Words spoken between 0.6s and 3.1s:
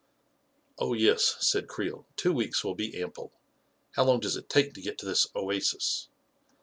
"Oh, yes," said Creel." Two weeks will be